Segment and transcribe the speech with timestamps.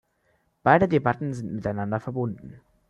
[0.63, 2.59] Beide Debatten sind miteinander verbunden.